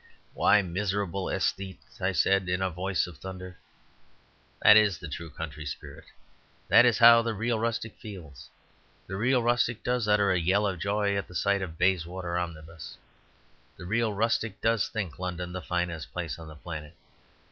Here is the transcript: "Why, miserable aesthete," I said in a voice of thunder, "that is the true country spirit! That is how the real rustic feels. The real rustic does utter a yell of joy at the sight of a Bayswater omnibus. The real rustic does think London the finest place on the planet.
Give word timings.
"Why, 0.33 0.63
miserable 0.63 1.29
aesthete," 1.29 1.79
I 1.99 2.11
said 2.11 2.49
in 2.49 2.59
a 2.63 2.71
voice 2.71 3.05
of 3.05 3.19
thunder, 3.19 3.59
"that 4.63 4.75
is 4.75 4.97
the 4.97 5.07
true 5.07 5.29
country 5.29 5.63
spirit! 5.63 6.05
That 6.69 6.85
is 6.87 6.97
how 6.97 7.21
the 7.21 7.35
real 7.35 7.59
rustic 7.59 7.95
feels. 7.99 8.49
The 9.05 9.15
real 9.15 9.43
rustic 9.43 9.83
does 9.83 10.07
utter 10.07 10.31
a 10.31 10.39
yell 10.39 10.65
of 10.65 10.79
joy 10.79 11.15
at 11.15 11.27
the 11.27 11.35
sight 11.35 11.61
of 11.61 11.69
a 11.69 11.73
Bayswater 11.73 12.35
omnibus. 12.35 12.97
The 13.77 13.85
real 13.85 14.11
rustic 14.11 14.59
does 14.59 14.87
think 14.87 15.19
London 15.19 15.51
the 15.53 15.61
finest 15.61 16.11
place 16.11 16.39
on 16.39 16.47
the 16.47 16.55
planet. 16.55 16.95